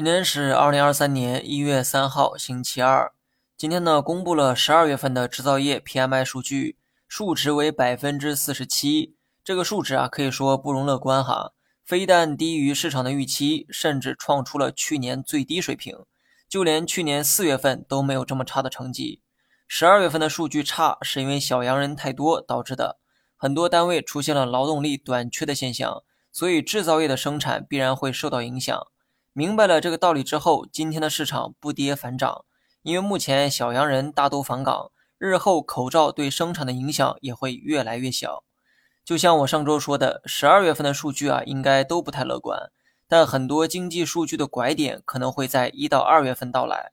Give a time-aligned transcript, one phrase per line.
[0.00, 3.12] 今天是二零二三年一月三号，星期二。
[3.54, 9.14] 今天呢，公布了十二月份的制造业 PMI 数据，数值为百分之四十七。
[9.44, 11.52] 这个数值啊，可以说不容乐观哈。
[11.84, 15.94] 非但低于市场的预期，甚至创出了去年最低水平。
[16.48, 19.20] 就连去年四月份都没有这么差的成绩。
[19.68, 22.98] 十二月份的数据差，是因为小洋人太多导致的，
[23.36, 28.86] 很多单位出现了劳动力短缺的现象，所以制造业的生产必然会受到影响。
[29.32, 32.44] 明白了这个道理之后，今天的市场不跌反涨，
[32.82, 38.42] 因为目前小洋人大都返岗，日后口罩对生产的影响也会越来越小。
[39.04, 42.72] 就像我上周说的，十二月份的数据啊，应该都不太乐观，
[43.06, 46.90] 但很多经济数据的拐点可能会在一到二月份到来。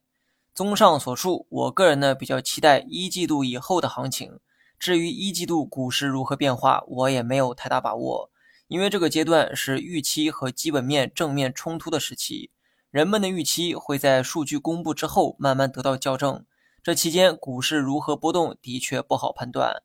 [0.53, 4.39] 综上所述，我个人呢比较期待一季度以后的行情，
[4.77, 8.29] 至于一季度股市如何变化，我也没有太大把握。
[8.67, 12.51] 因为这个阶段是预期和基本面正面冲突的时期，
[12.91, 16.45] 人们的预期会在数据公布之后慢慢得到校正。
[16.83, 19.83] 这期间股市如何波动，的确不好判断。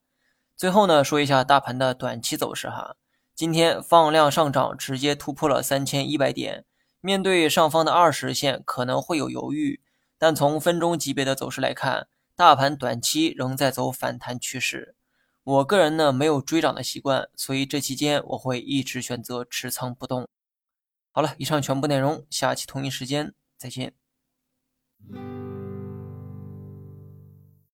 [0.57, 2.97] 最后呢，说一下大盘的短期走势哈。
[3.35, 6.65] 今天放量上涨，直接突破了三千一百点，
[7.01, 9.81] 面对上方的二十线可能会有犹豫，
[10.19, 14.95] 但从分钟级别的走势来看，大盘短期仍在走反弹趋势。
[15.45, 20.29] 我个人呢没有追涨的习惯，所以这期间我会一直选择持仓不动。
[21.11, 23.93] 好了，以上全部内容，下期同一时间再见。